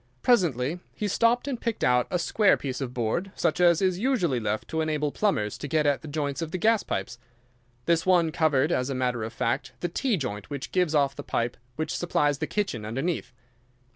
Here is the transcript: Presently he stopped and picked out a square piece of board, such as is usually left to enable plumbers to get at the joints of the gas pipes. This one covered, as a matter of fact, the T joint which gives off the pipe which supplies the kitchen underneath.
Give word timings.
Presently 0.23 0.79
he 0.95 1.07
stopped 1.07 1.47
and 1.47 1.61
picked 1.61 1.83
out 1.83 2.07
a 2.09 2.17
square 2.17 2.57
piece 2.57 2.81
of 2.81 2.91
board, 2.91 3.31
such 3.35 3.59
as 3.59 3.83
is 3.83 3.99
usually 3.99 4.39
left 4.39 4.67
to 4.69 4.81
enable 4.81 5.11
plumbers 5.11 5.59
to 5.59 5.67
get 5.67 5.85
at 5.85 6.01
the 6.01 6.07
joints 6.07 6.41
of 6.41 6.49
the 6.49 6.57
gas 6.57 6.81
pipes. 6.81 7.19
This 7.85 8.03
one 8.03 8.31
covered, 8.31 8.71
as 8.71 8.89
a 8.89 8.95
matter 8.95 9.21
of 9.23 9.31
fact, 9.31 9.73
the 9.79 9.89
T 9.89 10.17
joint 10.17 10.49
which 10.49 10.71
gives 10.71 10.95
off 10.95 11.15
the 11.15 11.21
pipe 11.21 11.55
which 11.75 11.95
supplies 11.95 12.39
the 12.39 12.47
kitchen 12.47 12.83
underneath. 12.83 13.31